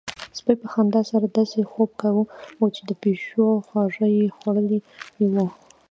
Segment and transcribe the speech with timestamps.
[0.37, 2.23] سپي په خندا سره داسې خوب کاوه
[2.75, 4.79] چې د پيشو خواږه يې خوړلي
[5.33, 5.45] وي.